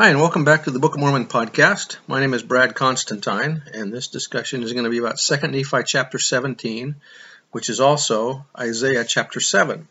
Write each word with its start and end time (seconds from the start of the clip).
Hi, 0.00 0.08
and 0.08 0.18
welcome 0.18 0.46
back 0.46 0.64
to 0.64 0.70
the 0.70 0.78
Book 0.78 0.94
of 0.94 1.00
Mormon 1.00 1.26
podcast. 1.26 1.98
My 2.06 2.20
name 2.20 2.32
is 2.32 2.42
Brad 2.42 2.74
Constantine, 2.74 3.62
and 3.74 3.92
this 3.92 4.08
discussion 4.08 4.62
is 4.62 4.72
going 4.72 4.84
to 4.84 4.90
be 4.90 4.96
about 4.96 5.18
2 5.18 5.48
Nephi 5.48 5.82
chapter 5.86 6.18
17, 6.18 6.96
which 7.50 7.68
is 7.68 7.80
also 7.80 8.46
Isaiah 8.58 9.04
chapter 9.04 9.40
7. 9.40 9.86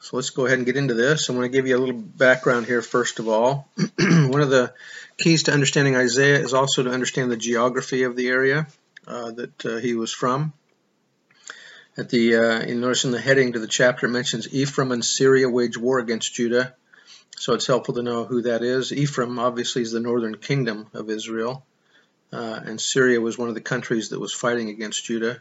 So 0.00 0.16
let's 0.16 0.30
go 0.30 0.46
ahead 0.46 0.56
and 0.56 0.64
get 0.64 0.78
into 0.78 0.94
this. 0.94 1.28
I'm 1.28 1.36
going 1.36 1.52
to 1.52 1.54
give 1.54 1.66
you 1.66 1.76
a 1.76 1.78
little 1.78 2.00
background 2.00 2.64
here, 2.64 2.80
first 2.80 3.18
of 3.18 3.28
all. 3.28 3.68
One 3.98 4.40
of 4.40 4.48
the 4.48 4.72
keys 5.18 5.42
to 5.42 5.52
understanding 5.52 5.94
Isaiah 5.94 6.38
is 6.38 6.54
also 6.54 6.84
to 6.84 6.90
understand 6.90 7.30
the 7.30 7.36
geography 7.36 8.04
of 8.04 8.16
the 8.16 8.28
area 8.28 8.66
uh, 9.06 9.32
that 9.32 9.66
uh, 9.66 9.76
he 9.76 9.92
was 9.92 10.10
from. 10.10 10.54
At 11.98 12.08
the, 12.08 12.34
uh, 12.34 12.66
you 12.66 12.76
notice 12.76 13.04
in 13.04 13.10
the 13.10 13.20
heading 13.20 13.52
to 13.52 13.58
the 13.58 13.66
chapter, 13.66 14.06
it 14.06 14.10
mentions 14.10 14.54
Ephraim 14.54 14.90
and 14.90 15.04
Syria 15.04 15.50
wage 15.50 15.76
war 15.76 15.98
against 15.98 16.32
Judah. 16.32 16.74
So 17.40 17.54
it's 17.54 17.68
helpful 17.68 17.94
to 17.94 18.02
know 18.02 18.24
who 18.24 18.42
that 18.42 18.62
is. 18.62 18.92
Ephraim 18.92 19.38
obviously 19.38 19.82
is 19.82 19.92
the 19.92 20.00
northern 20.00 20.36
kingdom 20.36 20.88
of 20.92 21.08
Israel, 21.08 21.64
uh, 22.32 22.60
and 22.64 22.80
Syria 22.80 23.20
was 23.20 23.38
one 23.38 23.48
of 23.48 23.54
the 23.54 23.60
countries 23.60 24.08
that 24.08 24.18
was 24.18 24.32
fighting 24.34 24.70
against 24.70 25.04
Judah. 25.04 25.40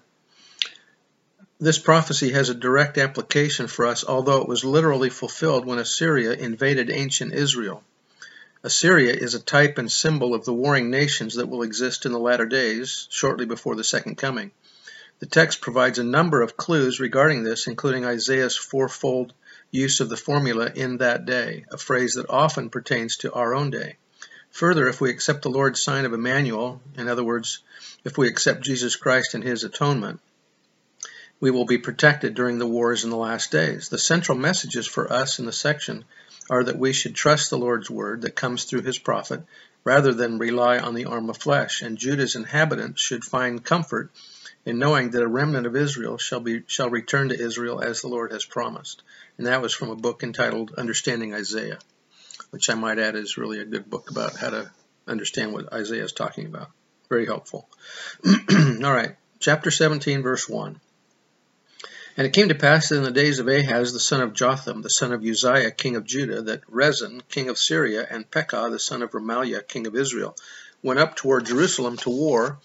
This 1.60 1.80
prophecy 1.80 2.34
has 2.34 2.50
a 2.50 2.54
direct 2.54 3.00
application 3.00 3.66
for 3.66 3.88
us, 3.88 4.06
although 4.08 4.42
it 4.44 4.48
was 4.48 4.64
literally 4.64 5.10
fulfilled 5.10 5.66
when 5.66 5.80
Assyria 5.80 6.34
invaded 6.34 6.92
ancient 6.92 7.34
Israel. 7.34 7.84
Assyria 8.64 9.14
is 9.16 9.34
a 9.34 9.40
type 9.40 9.80
and 9.80 9.92
symbol 9.92 10.36
of 10.36 10.46
the 10.46 10.54
warring 10.54 10.92
nations 10.92 11.34
that 11.36 11.50
will 11.50 11.64
exist 11.64 12.06
in 12.06 12.12
the 12.12 12.20
latter 12.20 12.46
days, 12.46 13.08
shortly 13.10 13.48
before 13.48 13.76
the 13.76 13.84
second 13.84 14.18
coming. 14.18 14.52
The 15.18 15.26
text 15.26 15.62
provides 15.62 15.98
a 15.98 16.04
number 16.04 16.44
of 16.44 16.58
clues 16.58 17.00
regarding 17.00 17.44
this, 17.44 17.66
including 17.66 18.06
Isaiah's 18.06 18.56
fourfold 18.56 19.34
use 19.72 20.00
of 20.00 20.10
the 20.10 20.18
formula 20.18 20.72
in 20.74 20.98
that 20.98 21.26
day, 21.26 21.66
a 21.72 21.78
phrase 21.78 22.14
that 22.14 22.30
often 22.30 22.70
pertains 22.70 23.18
to 23.18 23.34
our 23.34 23.54
own 23.54 23.70
day. 23.70 23.98
Further, 24.52 24.88
if 24.88 25.02
we 25.02 25.10
accept 25.10 25.42
the 25.42 25.50
Lord's 25.50 25.84
sign 25.84 26.06
of 26.06 26.14
Emmanuel, 26.14 26.82
in 26.98 27.08
other 27.08 27.24
words, 27.24 27.60
if 28.04 28.18
we 28.18 28.28
accept 28.28 28.64
Jesus 28.64 28.96
Christ 28.96 29.34
and 29.34 29.44
his 29.44 29.64
atonement, 29.64 30.20
we 31.40 31.52
will 31.52 31.66
be 31.66 31.78
protected 31.78 32.34
during 32.34 32.58
the 32.58 32.66
wars 32.66 33.04
in 33.04 33.10
the 33.10 33.18
last 33.18 33.52
days. 33.52 33.90
The 33.90 34.00
central 34.00 34.38
messages 34.38 34.88
for 34.88 35.12
us 35.12 35.38
in 35.38 35.46
the 35.46 35.52
section 35.52 36.06
are 36.50 36.64
that 36.64 36.80
we 36.80 36.94
should 36.94 37.14
trust 37.14 37.50
the 37.50 37.58
Lord's 37.58 37.90
word 37.90 38.22
that 38.22 38.36
comes 38.36 38.64
through 38.64 38.82
his 38.82 38.98
prophet 38.98 39.44
rather 39.84 40.14
than 40.14 40.40
rely 40.40 40.80
on 40.80 40.96
the 40.96 41.06
arm 41.06 41.30
of 41.30 41.38
flesh, 41.38 41.82
and 41.82 41.98
Judah's 41.98 42.36
inhabitants 42.36 43.02
should 43.02 43.24
find 43.24 43.64
comfort 43.64 44.12
in 44.68 44.80
knowing 44.80 45.12
that 45.12 45.24
a 45.24 45.28
remnant 45.28 45.66
of 45.66 45.78
Israel 45.78 46.18
shall 46.18 46.42
be 46.42 46.62
shall 46.68 46.90
return 46.90 47.30
to 47.30 47.40
Israel 47.40 47.80
as 47.80 48.02
the 48.02 48.10
Lord 48.10 48.34
has 48.34 48.44
promised. 48.44 49.02
And 49.38 49.48
that 49.48 49.62
was 49.62 49.74
from 49.74 49.92
a 49.92 49.96
book 49.96 50.24
entitled 50.24 50.74
Understanding 50.78 51.34
Isaiah, 51.34 51.80
which 52.50 52.70
I 52.70 52.74
might 52.74 53.00
add 53.00 53.16
is 53.16 53.38
really 53.38 53.62
a 53.62 53.66
good 53.66 53.90
book 53.90 54.12
about 54.12 54.36
how 54.36 54.50
to 54.50 54.70
understand 55.08 55.54
what 55.54 55.72
Isaiah 55.72 56.04
is 56.04 56.12
talking 56.12 56.48
about. 56.48 56.70
Very 57.08 57.26
helpful. 57.26 57.70
All 58.26 58.94
right, 58.94 59.16
chapter 59.40 59.72
17, 59.72 60.22
verse 60.22 60.50
1. 60.50 60.82
And 62.18 62.28
it 62.28 62.34
came 62.34 62.50
to 62.50 62.56
pass 62.56 62.90
that 62.90 62.98
in 62.98 63.04
the 63.04 63.12
days 63.12 63.40
of 63.40 63.48
Ahaz 63.48 63.94
the 63.94 64.02
son 64.02 64.20
of 64.20 64.34
Jotham, 64.34 64.82
the 64.82 64.90
son 64.90 65.14
of 65.14 65.24
Uzziah, 65.24 65.72
king 65.72 65.96
of 65.96 66.04
Judah, 66.04 66.42
that 66.42 66.64
Rezin, 66.68 67.24
king 67.30 67.48
of 67.48 67.58
Syria, 67.58 68.06
and 68.10 68.30
Pekah, 68.30 68.70
the 68.70 68.80
son 68.80 69.02
of 69.02 69.12
Remaliah, 69.12 69.66
king 69.66 69.88
of 69.88 69.96
Israel, 69.96 70.36
went 70.84 71.00
up 71.00 71.16
toward 71.16 71.46
Jerusalem 71.46 71.96
to 71.98 72.10
war 72.10 72.60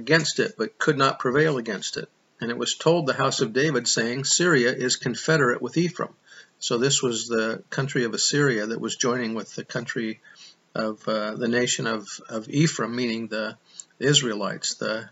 against 0.00 0.40
it, 0.40 0.54
but 0.58 0.78
could 0.78 0.98
not 0.98 1.18
prevail 1.18 1.58
against 1.58 1.96
it. 1.96 2.08
And 2.40 2.50
it 2.50 2.58
was 2.58 2.74
told 2.74 3.06
the 3.06 3.12
house 3.12 3.40
of 3.40 3.52
David, 3.52 3.86
saying, 3.86 4.24
Syria 4.24 4.72
is 4.72 4.96
confederate 4.96 5.62
with 5.62 5.76
Ephraim. 5.76 6.14
So 6.58 6.78
this 6.78 7.02
was 7.02 7.28
the 7.28 7.62
country 7.70 8.04
of 8.04 8.14
Assyria 8.14 8.66
that 8.66 8.80
was 8.80 8.96
joining 8.96 9.34
with 9.34 9.54
the 9.54 9.64
country 9.64 10.20
of 10.74 11.06
uh, 11.06 11.34
the 11.34 11.48
nation 11.48 11.86
of, 11.86 12.08
of 12.28 12.48
Ephraim, 12.48 12.94
meaning 12.96 13.28
the 13.28 13.56
Israelites, 13.98 14.74
the 14.74 15.08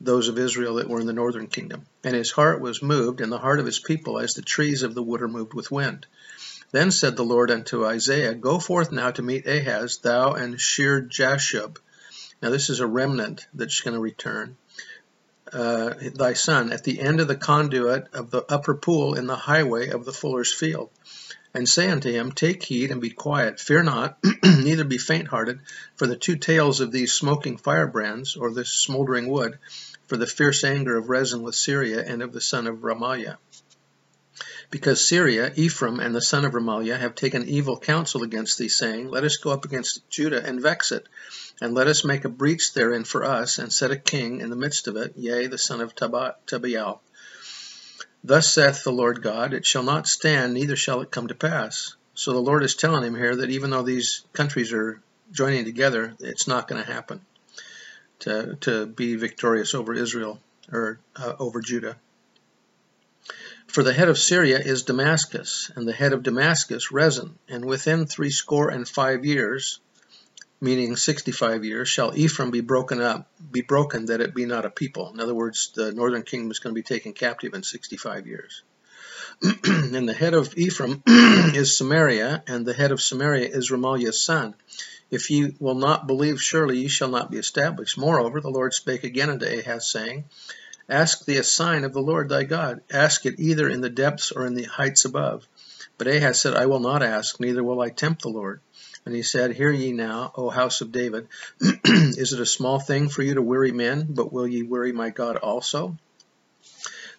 those 0.00 0.28
of 0.28 0.36
Israel 0.38 0.74
that 0.74 0.88
were 0.88 1.00
in 1.00 1.06
the 1.06 1.12
northern 1.12 1.46
kingdom. 1.46 1.86
And 2.02 2.16
his 2.16 2.32
heart 2.32 2.60
was 2.60 2.82
moved, 2.82 3.20
and 3.20 3.30
the 3.30 3.38
heart 3.38 3.60
of 3.60 3.66
his 3.66 3.78
people, 3.78 4.18
as 4.18 4.34
the 4.34 4.42
trees 4.42 4.82
of 4.82 4.94
the 4.94 5.02
wood 5.02 5.22
are 5.22 5.28
moved 5.28 5.54
with 5.54 5.70
wind. 5.70 6.06
Then 6.72 6.90
said 6.90 7.16
the 7.16 7.24
Lord 7.24 7.50
unto 7.50 7.86
Isaiah, 7.86 8.34
Go 8.34 8.58
forth 8.58 8.90
now 8.90 9.12
to 9.12 9.22
meet 9.22 9.46
Ahaz, 9.46 9.98
thou 9.98 10.32
and 10.32 10.60
Shear 10.60 11.00
Jashub, 11.00 11.76
now 12.42 12.50
this 12.50 12.68
is 12.68 12.80
a 12.80 12.86
remnant 12.86 13.46
that's 13.54 13.80
going 13.80 13.94
to 13.94 14.00
return. 14.00 14.56
Uh, 15.52 15.94
thy 16.14 16.32
son 16.32 16.72
at 16.72 16.82
the 16.82 16.98
end 16.98 17.20
of 17.20 17.28
the 17.28 17.36
conduit 17.36 18.08
of 18.14 18.30
the 18.30 18.44
upper 18.48 18.74
pool 18.74 19.14
in 19.14 19.26
the 19.26 19.36
highway 19.36 19.88
of 19.88 20.04
the 20.04 20.12
fuller's 20.12 20.52
field. 20.52 20.90
And 21.54 21.68
say 21.68 21.90
unto 21.90 22.10
him, 22.10 22.32
Take 22.32 22.62
heed 22.62 22.90
and 22.90 23.00
be 23.00 23.10
quiet, 23.10 23.60
fear 23.60 23.82
not, 23.82 24.18
neither 24.42 24.84
be 24.84 24.96
faint 24.96 25.28
hearted, 25.28 25.60
for 25.96 26.06
the 26.06 26.16
two 26.16 26.36
tails 26.36 26.80
of 26.80 26.90
these 26.90 27.12
smoking 27.12 27.58
firebrands, 27.58 28.36
or 28.36 28.50
this 28.50 28.70
smoldering 28.70 29.28
wood, 29.28 29.58
for 30.06 30.16
the 30.16 30.26
fierce 30.26 30.64
anger 30.64 30.96
of 30.96 31.10
Rezin 31.10 31.42
with 31.42 31.54
Syria 31.54 32.02
and 32.02 32.22
of 32.22 32.32
the 32.32 32.40
son 32.40 32.66
of 32.66 32.78
Remaliah. 32.78 33.36
Because 34.70 35.06
Syria, 35.06 35.52
Ephraim, 35.54 36.00
and 36.00 36.14
the 36.14 36.22
son 36.22 36.46
of 36.46 36.52
Remaliah 36.52 36.98
have 36.98 37.14
taken 37.14 37.46
evil 37.46 37.78
counsel 37.78 38.22
against 38.22 38.56
thee, 38.56 38.68
saying, 38.68 39.10
Let 39.10 39.24
us 39.24 39.36
go 39.36 39.50
up 39.50 39.66
against 39.66 40.08
Judah 40.08 40.42
and 40.42 40.62
vex 40.62 40.90
it, 40.90 41.06
and 41.62 41.74
let 41.74 41.86
us 41.86 42.04
make 42.04 42.24
a 42.24 42.28
breach 42.28 42.74
therein 42.74 43.04
for 43.04 43.24
us, 43.24 43.58
and 43.60 43.72
set 43.72 43.92
a 43.92 43.96
king 43.96 44.40
in 44.40 44.50
the 44.50 44.56
midst 44.56 44.88
of 44.88 44.96
it, 44.96 45.12
yea, 45.16 45.46
the 45.46 45.56
son 45.56 45.80
of 45.80 45.94
Tabeal. 45.94 47.00
Thus 48.24 48.52
saith 48.52 48.82
the 48.82 48.90
Lord 48.90 49.22
God, 49.22 49.54
It 49.54 49.64
shall 49.64 49.84
not 49.84 50.08
stand, 50.08 50.54
neither 50.54 50.74
shall 50.74 51.02
it 51.02 51.12
come 51.12 51.28
to 51.28 51.36
pass. 51.36 51.94
So 52.16 52.32
the 52.32 52.40
Lord 52.40 52.64
is 52.64 52.74
telling 52.74 53.04
him 53.04 53.14
here 53.14 53.36
that 53.36 53.50
even 53.50 53.70
though 53.70 53.84
these 53.84 54.24
countries 54.32 54.72
are 54.72 55.00
joining 55.30 55.64
together, 55.64 56.16
it's 56.18 56.48
not 56.48 56.66
going 56.66 56.82
to 56.82 56.92
happen 56.92 57.20
to, 58.18 58.56
to 58.62 58.86
be 58.86 59.14
victorious 59.14 59.72
over 59.72 59.94
Israel 59.94 60.40
or 60.72 60.98
uh, 61.14 61.34
over 61.38 61.60
Judah. 61.60 61.96
For 63.68 63.84
the 63.84 63.92
head 63.92 64.08
of 64.08 64.18
Syria 64.18 64.58
is 64.58 64.82
Damascus, 64.82 65.70
and 65.76 65.86
the 65.86 65.92
head 65.92 66.12
of 66.12 66.24
Damascus 66.24 66.90
Rezin, 66.90 67.38
and 67.48 67.64
within 67.64 68.06
threescore 68.06 68.68
and 68.68 68.88
five 68.88 69.24
years, 69.24 69.78
meaning 70.62 70.94
65 70.94 71.64
years, 71.64 71.88
shall 71.88 72.16
Ephraim 72.16 72.52
be 72.52 72.60
broken 72.60 73.02
up, 73.02 73.28
be 73.50 73.62
broken 73.62 74.06
that 74.06 74.20
it 74.20 74.32
be 74.32 74.46
not 74.46 74.64
a 74.64 74.70
people. 74.70 75.10
In 75.12 75.18
other 75.18 75.34
words, 75.34 75.72
the 75.74 75.92
northern 75.92 76.22
kingdom 76.22 76.52
is 76.52 76.60
going 76.60 76.72
to 76.72 76.78
be 76.78 76.84
taken 76.84 77.12
captive 77.12 77.52
in 77.52 77.64
65 77.64 78.28
years. 78.28 78.62
and 79.42 80.08
the 80.08 80.14
head 80.14 80.34
of 80.34 80.56
Ephraim 80.56 81.02
is 81.06 81.76
Samaria, 81.76 82.44
and 82.46 82.64
the 82.64 82.74
head 82.74 82.92
of 82.92 83.02
Samaria 83.02 83.48
is 83.48 83.72
Remaliah's 83.72 84.24
son. 84.24 84.54
If 85.10 85.30
ye 85.30 85.56
will 85.58 85.74
not 85.74 86.06
believe, 86.06 86.40
surely 86.40 86.78
ye 86.78 86.88
shall 86.88 87.10
not 87.10 87.30
be 87.30 87.38
established. 87.38 87.98
Moreover, 87.98 88.40
the 88.40 88.48
Lord 88.48 88.72
spake 88.72 89.02
again 89.02 89.30
unto 89.30 89.46
Ahaz, 89.46 89.90
saying, 89.90 90.26
Ask 90.88 91.24
thee 91.24 91.38
a 91.38 91.42
sign 91.42 91.82
of 91.82 91.92
the 91.92 92.00
Lord 92.00 92.28
thy 92.28 92.44
God. 92.44 92.82
Ask 92.88 93.26
it 93.26 93.40
either 93.40 93.68
in 93.68 93.80
the 93.80 93.90
depths 93.90 94.30
or 94.30 94.46
in 94.46 94.54
the 94.54 94.64
heights 94.64 95.04
above. 95.04 95.46
But 95.98 96.06
Ahaz 96.06 96.40
said, 96.40 96.54
I 96.54 96.66
will 96.66 96.80
not 96.80 97.02
ask, 97.02 97.40
neither 97.40 97.64
will 97.64 97.80
I 97.80 97.90
tempt 97.90 98.22
the 98.22 98.28
Lord. 98.28 98.60
And 99.04 99.14
he 99.14 99.22
said, 99.22 99.52
Hear 99.52 99.70
ye 99.70 99.92
now, 99.92 100.32
O 100.36 100.50
house 100.50 100.80
of 100.80 100.92
David, 100.92 101.28
is 101.60 102.32
it 102.32 102.40
a 102.40 102.46
small 102.46 102.78
thing 102.78 103.08
for 103.08 103.22
you 103.22 103.34
to 103.34 103.42
weary 103.42 103.72
men, 103.72 104.06
but 104.10 104.32
will 104.32 104.46
ye 104.46 104.62
weary 104.62 104.92
my 104.92 105.10
God 105.10 105.36
also? 105.36 105.96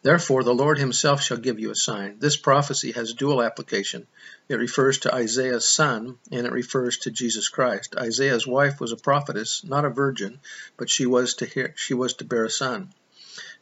Therefore 0.01 0.44
the 0.44 0.53
Lord 0.53 0.80
himself 0.80 1.21
shall 1.21 1.38
give 1.38 1.59
you 1.59 1.71
a 1.71 1.75
sign. 1.75 2.19
This 2.19 2.35
prophecy 2.35 2.91
has 2.91 3.13
dual 3.13 3.41
application. 3.41 4.06
It 4.50 4.56
refers 4.56 5.00
to 5.00 5.13
Isaiah's 5.13 5.68
son, 5.68 6.18
and 6.30 6.45
it 6.45 6.51
refers 6.51 6.97
to 7.00 7.12
Jesus 7.12 7.47
Christ. 7.47 7.95
Isaiah's 7.97 8.45
wife 8.45 8.81
was 8.81 8.91
a 8.91 8.97
prophetess, 8.97 9.63
not 9.63 9.86
a 9.86 9.89
virgin, 9.89 10.41
but 10.75 10.89
she 10.89 11.06
was 11.06 11.36
to 11.36 11.45
hear, 11.45 11.74
she 11.77 11.94
was 11.94 12.15
to 12.15 12.25
bear 12.25 12.45
a 12.45 12.50
son. 12.50 12.94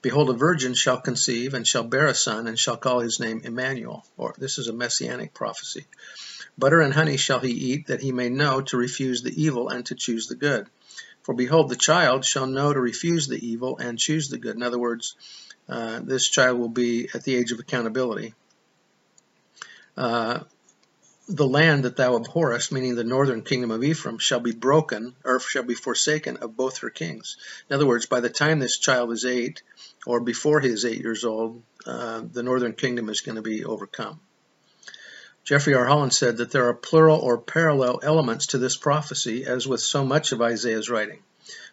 Behold, 0.01 0.30
a 0.30 0.33
virgin 0.33 0.74
shall 0.74 1.00
conceive 1.00 1.53
and 1.53 1.68
shall 1.68 1.83
bear 1.83 2.07
a 2.07 2.15
son 2.15 2.48
and 2.48 2.57
shall 2.57 2.77
call 2.77 3.01
his 3.01 3.19
name 3.19 3.42
Emmanuel. 3.44 4.06
Or 4.18 4.33
this 4.38 4.57
is 4.57 4.68
a 4.68 4.74
messianic 4.74 5.33
prophecy. 5.33 5.86
Butter 6.57 6.81
and 6.81 6.94
honey 6.94 7.18
shall 7.18 7.39
he 7.39 7.51
eat, 7.51 7.88
that 7.88 8.01
he 8.01 8.12
may 8.12 8.30
know 8.30 8.62
to 8.62 8.77
refuse 8.77 9.21
the 9.21 9.42
evil 9.42 9.69
and 9.69 9.86
to 9.86 9.95
choose 9.95 10.27
the 10.27 10.36
good. 10.36 10.68
For 11.24 11.36
behold, 11.36 11.69
the 11.69 11.75
child 11.75 12.25
shall 12.25 12.48
know 12.48 12.74
to 12.74 12.80
refuse 12.80 13.27
the 13.27 13.48
evil 13.48 13.77
and 13.77 14.00
choose 14.00 14.30
the 14.30 14.39
good. 14.39 14.56
In 14.56 14.63
other 14.63 14.80
words, 14.80 15.15
uh, 15.69 16.00
this 16.00 16.27
child 16.27 16.59
will 16.59 16.69
be 16.69 17.09
at 17.13 17.24
the 17.24 17.36
age 17.36 17.51
of 17.51 17.59
accountability. 17.59 18.33
Uh, 19.95 20.39
the 21.35 21.47
land 21.47 21.85
that 21.85 21.95
thou 21.95 22.15
abhorrest, 22.15 22.71
meaning 22.71 22.95
the 22.95 23.03
northern 23.03 23.41
kingdom 23.41 23.71
of 23.71 23.83
Ephraim, 23.83 24.17
shall 24.17 24.39
be 24.39 24.51
broken, 24.51 25.15
or 25.23 25.39
shall 25.39 25.63
be 25.63 25.75
forsaken 25.75 26.37
of 26.37 26.57
both 26.57 26.79
her 26.79 26.89
kings. 26.89 27.37
In 27.69 27.75
other 27.75 27.87
words, 27.87 28.05
by 28.05 28.19
the 28.19 28.29
time 28.29 28.59
this 28.59 28.77
child 28.77 29.11
is 29.11 29.25
eight, 29.25 29.63
or 30.05 30.19
before 30.19 30.59
he 30.59 30.69
is 30.69 30.85
eight 30.85 31.01
years 31.01 31.23
old, 31.23 31.63
uh, 31.85 32.21
the 32.31 32.43
northern 32.43 32.73
kingdom 32.73 33.09
is 33.09 33.21
going 33.21 33.37
to 33.37 33.41
be 33.41 33.63
overcome. 33.63 34.19
Jeffrey 35.43 35.73
R. 35.73 35.85
Holland 35.85 36.13
said 36.13 36.37
that 36.37 36.51
there 36.51 36.67
are 36.67 36.73
plural 36.73 37.19
or 37.19 37.37
parallel 37.37 37.99
elements 38.03 38.47
to 38.47 38.57
this 38.57 38.77
prophecy, 38.77 39.45
as 39.45 39.67
with 39.67 39.81
so 39.81 40.05
much 40.05 40.31
of 40.31 40.41
Isaiah's 40.41 40.89
writing. 40.89 41.23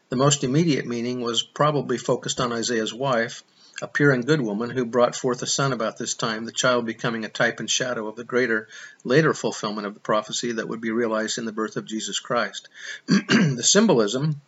The 0.08 0.16
most 0.16 0.43
immediate 0.43 0.87
meaning 0.87 1.20
was 1.20 1.43
probably 1.43 1.99
focused 1.99 2.40
on 2.40 2.52
Isaiah's 2.52 2.94
wife, 2.94 3.43
a 3.81 3.89
pure 3.89 4.11
and 4.11 4.27
good 4.27 4.41
woman 4.41 4.71
who 4.71 4.85
brought 4.85 5.15
forth 5.15 5.43
a 5.43 5.47
son 5.47 5.73
about 5.73 5.99
this 5.99 6.15
time, 6.15 6.45
the 6.45 6.53
child 6.53 6.87
becoming 6.87 7.25
a 7.25 7.29
type 7.29 7.61
and 7.61 7.71
shadow 7.71 8.09
of 8.09 8.17
the 8.17 8.25
greater, 8.25 8.69
later 9.05 9.33
fulfillment 9.33 9.87
of 9.87 9.95
the 9.95 10.01
prophecy 10.01 10.53
that 10.53 10.69
would 10.69 10.81
be 10.81 10.91
realized 10.91 11.39
in 11.39 11.45
the 11.45 11.53
birth 11.53 11.77
of 11.77 11.85
Jesus 11.85 12.19
Christ. 12.19 12.69
the 13.07 13.63
symbolism 13.63 14.41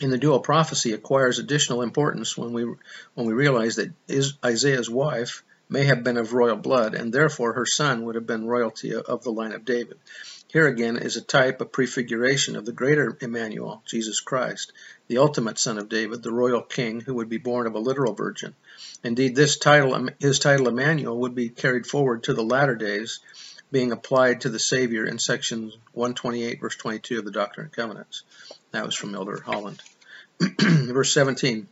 in 0.00 0.10
the 0.10 0.18
dual 0.18 0.40
prophecy 0.40 0.92
acquires 0.92 1.38
additional 1.38 1.82
importance 1.82 2.36
when 2.36 2.52
we 2.52 2.64
when 3.14 3.26
we 3.26 3.32
realize 3.32 3.76
that 3.76 3.92
Isaiah's 4.44 4.90
wife 4.90 5.42
may 5.68 5.84
have 5.84 6.04
been 6.04 6.16
of 6.16 6.32
royal 6.32 6.56
blood, 6.56 6.94
and 6.94 7.12
therefore 7.12 7.54
her 7.54 7.66
son 7.66 8.04
would 8.04 8.14
have 8.14 8.26
been 8.26 8.46
royalty 8.46 8.94
of 8.94 9.22
the 9.24 9.32
line 9.32 9.52
of 9.52 9.64
David. 9.64 9.98
Here 10.48 10.68
again 10.68 10.96
is 10.96 11.16
a 11.16 11.22
type, 11.22 11.60
a 11.60 11.64
prefiguration 11.64 12.54
of 12.54 12.64
the 12.64 12.72
greater 12.72 13.18
Emmanuel, 13.20 13.82
Jesus 13.84 14.20
Christ, 14.20 14.72
the 15.08 15.18
ultimate 15.18 15.58
son 15.58 15.76
of 15.76 15.88
David, 15.88 16.22
the 16.22 16.32
royal 16.32 16.62
king 16.62 17.00
who 17.00 17.14
would 17.14 17.28
be 17.28 17.38
born 17.38 17.66
of 17.66 17.74
a 17.74 17.80
literal 17.80 18.14
virgin. 18.14 18.54
Indeed, 19.02 19.34
this 19.34 19.56
title, 19.56 20.08
his 20.20 20.38
title 20.38 20.68
Emmanuel, 20.68 21.18
would 21.18 21.34
be 21.34 21.48
carried 21.48 21.86
forward 21.86 22.22
to 22.24 22.32
the 22.32 22.44
latter 22.44 22.76
days, 22.76 23.18
being 23.72 23.90
applied 23.90 24.42
to 24.42 24.48
the 24.48 24.60
Savior 24.60 25.04
in 25.04 25.18
section 25.18 25.72
128, 25.92 26.60
verse 26.60 26.76
22 26.76 27.18
of 27.18 27.24
the 27.24 27.32
Doctrine 27.32 27.66
and 27.66 27.74
Covenants. 27.74 28.22
That 28.70 28.86
was 28.86 28.94
from 28.94 29.16
Elder 29.16 29.40
Holland. 29.40 29.82
verse 30.60 31.12
17. 31.12 31.68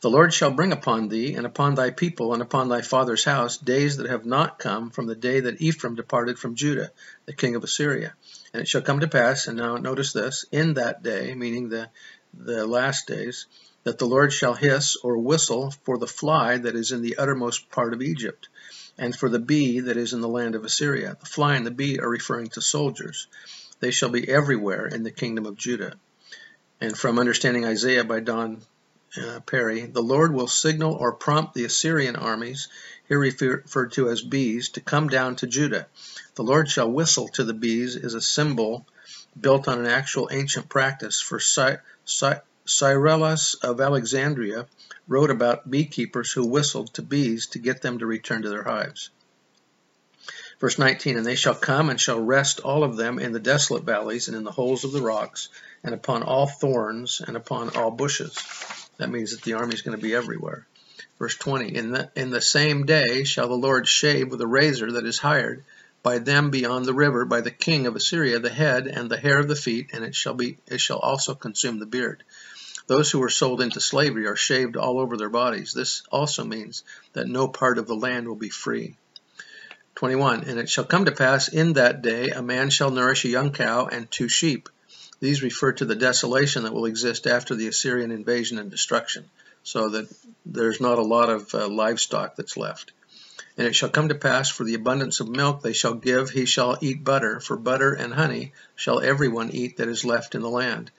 The 0.00 0.10
Lord 0.10 0.32
shall 0.32 0.52
bring 0.52 0.70
upon 0.70 1.08
thee, 1.08 1.34
and 1.34 1.44
upon 1.44 1.74
thy 1.74 1.90
people, 1.90 2.32
and 2.32 2.40
upon 2.40 2.68
thy 2.68 2.82
father's 2.82 3.24
house, 3.24 3.58
days 3.58 3.96
that 3.96 4.08
have 4.08 4.24
not 4.24 4.60
come 4.60 4.90
from 4.90 5.06
the 5.06 5.16
day 5.16 5.40
that 5.40 5.60
Ephraim 5.60 5.96
departed 5.96 6.38
from 6.38 6.54
Judah, 6.54 6.92
the 7.26 7.32
king 7.32 7.56
of 7.56 7.64
Assyria. 7.64 8.14
And 8.52 8.62
it 8.62 8.68
shall 8.68 8.82
come 8.82 9.00
to 9.00 9.08
pass, 9.08 9.48
and 9.48 9.56
now 9.56 9.76
notice 9.76 10.12
this, 10.12 10.44
in 10.52 10.74
that 10.74 11.02
day, 11.02 11.34
meaning 11.34 11.68
the, 11.68 11.90
the 12.32 12.64
last 12.64 13.08
days, 13.08 13.46
that 13.82 13.98
the 13.98 14.06
Lord 14.06 14.32
shall 14.32 14.54
hiss 14.54 14.96
or 15.02 15.18
whistle 15.18 15.74
for 15.82 15.98
the 15.98 16.06
fly 16.06 16.58
that 16.58 16.76
is 16.76 16.92
in 16.92 17.02
the 17.02 17.16
uttermost 17.16 17.68
part 17.68 17.92
of 17.92 18.00
Egypt, 18.00 18.48
and 18.98 19.16
for 19.16 19.28
the 19.28 19.40
bee 19.40 19.80
that 19.80 19.96
is 19.96 20.12
in 20.12 20.20
the 20.20 20.28
land 20.28 20.54
of 20.54 20.64
Assyria. 20.64 21.16
The 21.18 21.26
fly 21.26 21.56
and 21.56 21.66
the 21.66 21.72
bee 21.72 21.98
are 21.98 22.08
referring 22.08 22.50
to 22.50 22.60
soldiers. 22.60 23.26
They 23.80 23.90
shall 23.90 24.10
be 24.10 24.28
everywhere 24.28 24.86
in 24.86 25.02
the 25.02 25.10
kingdom 25.10 25.44
of 25.44 25.56
Judah. 25.56 25.94
And 26.80 26.96
from 26.96 27.18
Understanding 27.18 27.64
Isaiah 27.64 28.04
by 28.04 28.20
Don 28.20 28.62
uh, 29.16 29.40
Parry, 29.40 29.86
the 29.86 30.02
Lord 30.02 30.34
will 30.34 30.48
signal 30.48 30.92
or 30.94 31.12
prompt 31.12 31.54
the 31.54 31.64
Assyrian 31.64 32.16
armies, 32.16 32.68
here 33.08 33.18
referred 33.18 33.92
to 33.92 34.10
as 34.10 34.20
bees, 34.20 34.68
to 34.70 34.80
come 34.80 35.08
down 35.08 35.36
to 35.36 35.46
Judah. 35.46 35.86
The 36.34 36.42
Lord 36.42 36.70
shall 36.70 36.90
whistle 36.90 37.28
to 37.28 37.44
the 37.44 37.54
bees 37.54 37.96
is 37.96 38.14
a 38.14 38.20
symbol 38.20 38.86
built 39.40 39.66
on 39.66 39.78
an 39.78 39.86
actual 39.86 40.28
ancient 40.30 40.68
practice. 40.68 41.20
For 41.20 41.40
Cy 41.40 41.78
Cy 42.04 42.40
of 43.62 43.80
Alexandria 43.80 44.66
wrote 45.06 45.30
about 45.30 45.70
beekeepers 45.70 46.30
who 46.32 46.46
whistled 46.46 46.92
to 46.94 47.02
bees 47.02 47.46
to 47.48 47.58
get 47.58 47.80
them 47.80 47.98
to 47.98 48.06
return 48.06 48.42
to 48.42 48.50
their 48.50 48.64
hives. 48.64 49.10
Verse 50.60 50.78
19, 50.78 51.16
And 51.16 51.24
they 51.24 51.36
shall 51.36 51.54
come 51.54 51.88
and 51.88 52.00
shall 52.00 52.20
rest 52.20 52.60
all 52.60 52.84
of 52.84 52.96
them 52.96 53.18
in 53.18 53.32
the 53.32 53.40
desolate 53.40 53.84
valleys 53.84 54.28
and 54.28 54.36
in 54.36 54.44
the 54.44 54.50
holes 54.50 54.84
of 54.84 54.92
the 54.92 55.00
rocks, 55.00 55.48
and 55.82 55.94
upon 55.94 56.22
all 56.22 56.46
thorns 56.46 57.22
and 57.26 57.36
upon 57.36 57.74
all 57.76 57.90
bushes. 57.90 58.36
That 58.98 59.10
means 59.10 59.30
that 59.30 59.42
the 59.42 59.54
army 59.54 59.74
is 59.74 59.82
going 59.82 59.96
to 59.96 60.02
be 60.02 60.14
everywhere. 60.14 60.66
Verse 61.18 61.36
20, 61.36 61.74
in 61.74 61.90
the, 61.92 62.10
in 62.14 62.30
the 62.30 62.40
same 62.40 62.86
day 62.86 63.24
shall 63.24 63.48
the 63.48 63.54
Lord 63.54 63.88
shave 63.88 64.30
with 64.30 64.40
a 64.40 64.46
razor 64.46 64.92
that 64.92 65.06
is 65.06 65.18
hired 65.18 65.64
by 66.02 66.18
them 66.18 66.50
beyond 66.50 66.84
the 66.84 66.94
river, 66.94 67.24
by 67.24 67.40
the 67.40 67.50
king 67.50 67.86
of 67.86 67.96
Assyria, 67.96 68.38
the 68.38 68.50
head 68.50 68.86
and 68.86 69.10
the 69.10 69.16
hair 69.16 69.38
of 69.38 69.48
the 69.48 69.56
feet, 69.56 69.90
and 69.92 70.04
it 70.04 70.14
shall 70.14 70.34
be 70.34 70.58
it 70.66 70.80
shall 70.80 70.98
also 70.98 71.34
consume 71.34 71.78
the 71.78 71.86
beard. 71.86 72.22
Those 72.86 73.10
who 73.10 73.18
were 73.18 73.30
sold 73.30 73.60
into 73.60 73.80
slavery 73.80 74.26
are 74.26 74.36
shaved 74.36 74.76
all 74.76 74.98
over 74.98 75.16
their 75.16 75.28
bodies. 75.28 75.72
This 75.72 76.02
also 76.10 76.44
means 76.44 76.84
that 77.12 77.26
no 77.26 77.46
part 77.46 77.78
of 77.78 77.86
the 77.86 77.96
land 77.96 78.26
will 78.26 78.36
be 78.36 78.48
free. 78.48 78.96
21. 79.96 80.44
And 80.44 80.58
it 80.58 80.70
shall 80.70 80.84
come 80.84 81.04
to 81.04 81.12
pass 81.12 81.48
in 81.48 81.74
that 81.74 82.02
day 82.02 82.28
a 82.28 82.40
man 82.40 82.70
shall 82.70 82.90
nourish 82.90 83.24
a 83.24 83.28
young 83.28 83.52
cow 83.52 83.86
and 83.86 84.10
two 84.10 84.28
sheep, 84.28 84.68
these 85.20 85.42
refer 85.42 85.72
to 85.72 85.84
the 85.84 85.96
desolation 85.96 86.62
that 86.62 86.72
will 86.72 86.86
exist 86.86 87.26
after 87.26 87.54
the 87.54 87.68
Assyrian 87.68 88.10
invasion 88.10 88.58
and 88.58 88.70
destruction, 88.70 89.24
so 89.62 89.88
that 89.90 90.08
there's 90.46 90.80
not 90.80 90.98
a 90.98 91.02
lot 91.02 91.28
of 91.28 91.54
uh, 91.54 91.68
livestock 91.68 92.36
that's 92.36 92.56
left. 92.56 92.92
And 93.56 93.66
it 93.66 93.74
shall 93.74 93.88
come 93.88 94.08
to 94.08 94.14
pass, 94.14 94.48
for 94.48 94.62
the 94.62 94.74
abundance 94.74 95.18
of 95.18 95.28
milk 95.28 95.62
they 95.62 95.72
shall 95.72 95.94
give, 95.94 96.30
he 96.30 96.44
shall 96.44 96.78
eat 96.80 97.02
butter, 97.02 97.40
for 97.40 97.56
butter 97.56 97.92
and 97.92 98.14
honey 98.14 98.52
shall 98.76 99.00
everyone 99.00 99.50
eat 99.50 99.78
that 99.78 99.88
is 99.88 100.04
left 100.04 100.36
in 100.36 100.42
the 100.42 100.48
land. 100.48 100.92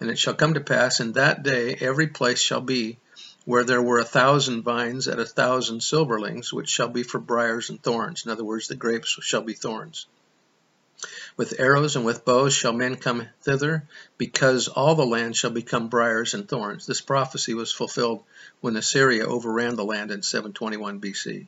And 0.00 0.10
it 0.10 0.18
shall 0.18 0.34
come 0.34 0.54
to 0.54 0.60
pass 0.60 1.00
in 1.00 1.12
that 1.12 1.42
day 1.42 1.76
every 1.78 2.06
place 2.06 2.40
shall 2.40 2.62
be 2.62 2.98
where 3.44 3.64
there 3.64 3.82
were 3.82 3.98
a 3.98 4.04
thousand 4.04 4.62
vines 4.62 5.06
at 5.06 5.20
a 5.20 5.24
thousand 5.24 5.80
silverlings, 5.80 6.52
which 6.52 6.68
shall 6.68 6.88
be 6.88 7.02
for 7.02 7.20
briars 7.20 7.70
and 7.70 7.82
thorns. 7.82 8.24
In 8.24 8.32
other 8.32 8.44
words, 8.44 8.66
the 8.66 8.74
grapes 8.74 9.16
shall 9.20 9.42
be 9.42 9.54
thorns. 9.54 10.06
With 11.36 11.60
arrows 11.60 11.96
and 11.96 12.04
with 12.04 12.24
bows 12.24 12.54
shall 12.54 12.72
men 12.72 12.96
come 12.96 13.28
thither, 13.42 13.86
because 14.16 14.68
all 14.68 14.94
the 14.94 15.04
land 15.04 15.36
shall 15.36 15.50
become 15.50 15.88
briars 15.88 16.32
and 16.32 16.48
thorns. 16.48 16.86
This 16.86 17.00
prophecy 17.00 17.52
was 17.52 17.72
fulfilled 17.72 18.24
when 18.60 18.76
Assyria 18.76 19.26
overran 19.26 19.76
the 19.76 19.84
land 19.84 20.10
in 20.10 20.22
721 20.22 21.00
BC. 21.00 21.46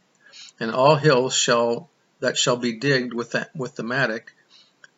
And 0.61 0.71
all 0.71 0.97
hills 0.97 1.35
shall 1.35 1.89
that 2.21 2.37
shall 2.37 2.57
be 2.57 2.73
digged 2.73 3.15
with 3.15 3.31
the, 3.31 3.49
with 3.55 3.77
the 3.77 3.83
mattock, 3.83 4.33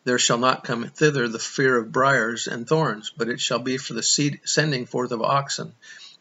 there 0.03 0.17
shall 0.17 0.39
not 0.39 0.63
come 0.63 0.89
thither 0.89 1.27
the 1.27 1.39
fear 1.39 1.77
of 1.77 1.91
briars 1.91 2.47
and 2.47 2.67
thorns, 2.67 3.11
but 3.15 3.29
it 3.29 3.39
shall 3.39 3.59
be 3.59 3.77
for 3.77 3.93
the 3.93 4.03
seed, 4.03 4.41
sending 4.43 4.85
forth 4.85 5.11
of 5.11 5.21
oxen 5.21 5.73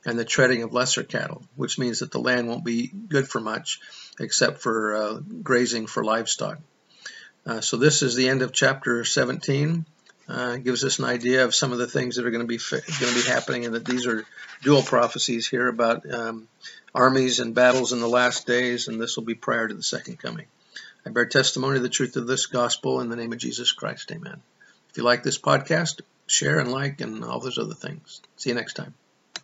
and 0.05 0.19
the 0.19 0.25
treading 0.25 0.63
of 0.63 0.73
lesser 0.73 1.03
cattle, 1.03 1.43
which 1.57 1.79
means 1.79 2.01
that 2.01 2.11
the 2.11 2.21
land 2.21 2.49
won't 2.49 2.65
be 2.65 2.89
good 2.89 3.29
for 3.29 3.41
much 3.41 3.81
except 4.19 4.61
for 4.61 4.95
uh, 4.95 5.21
grazing 5.43 5.87
for 5.87 6.05
livestock. 6.05 6.59
Uh, 7.51 7.61
so 7.61 7.77
this 7.77 8.03
is 8.03 8.15
the 8.15 8.29
end 8.29 8.43
of 8.43 8.53
chapter 8.53 9.05
17. 9.05 9.85
Uh, 10.29 10.57
gives 10.59 10.85
us 10.85 11.01
an 11.01 11.05
idea 11.05 11.45
of 11.45 11.53
some 11.53 11.73
of 11.73 11.79
the 11.79 11.89
things 11.89 12.15
that 12.15 12.25
are 12.25 12.31
going 12.31 12.47
to 12.47 12.47
be 12.47 12.61
going 12.71 13.13
to 13.13 13.25
be 13.25 13.29
happening, 13.29 13.65
and 13.65 13.75
that 13.75 13.85
these 13.85 14.07
are 14.07 14.25
dual 14.63 14.83
prophecies 14.83 15.49
here 15.49 15.67
about 15.67 16.09
um, 16.09 16.47
armies 16.95 17.41
and 17.41 17.53
battles 17.53 17.93
in 17.93 17.99
the 17.99 18.09
last 18.09 18.47
days, 18.47 18.87
and 18.87 19.01
this 19.01 19.17
will 19.17 19.25
be 19.25 19.35
prior 19.35 19.67
to 19.67 19.75
the 19.75 19.83
second 19.83 20.21
coming. 20.21 20.47
I 21.05 21.11
bear 21.11 21.27
testimony 21.27 21.79
of 21.79 21.83
the 21.83 21.89
truth 21.89 22.15
of 22.15 22.29
this 22.29 22.47
gospel 22.47 23.01
in 23.01 23.09
the 23.09 23.17
name 23.17 23.33
of 23.33 23.39
Jesus 23.39 23.73
Christ. 23.73 24.13
Amen. 24.13 24.41
If 24.91 24.97
you 24.97 25.03
like 25.03 25.25
this 25.25 25.39
podcast, 25.39 26.03
share 26.29 26.61
and 26.61 26.71
like 26.71 27.01
and 27.01 27.25
all 27.25 27.41
those 27.41 27.59
other 27.59 27.75
things. 27.75 28.21
See 28.37 28.51
you 28.51 28.55
next 28.55 28.75
time. 28.75 28.95